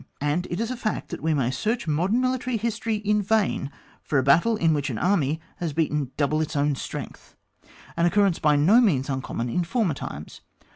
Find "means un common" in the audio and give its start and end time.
8.81-9.47